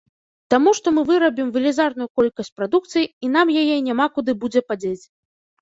Таму 0.53 0.71
што 0.77 0.87
мы 0.95 1.03
вырабім 1.09 1.51
велізарную 1.57 2.07
колькасць 2.21 2.51
прадукцыі 2.61 3.05
і 3.07 3.27
нам 3.37 3.55
яе 3.65 3.77
няма 3.89 4.09
куды 4.17 4.31
будзе 4.47 4.61
падзець. 4.73 5.01